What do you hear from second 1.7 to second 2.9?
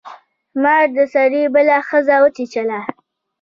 ښځه وچیچله.